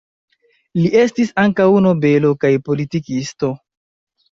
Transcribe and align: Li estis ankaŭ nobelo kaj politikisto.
Li 0.79 0.85
estis 1.01 1.33
ankaŭ 1.43 1.67
nobelo 1.89 2.33
kaj 2.47 2.53
politikisto. 2.71 3.55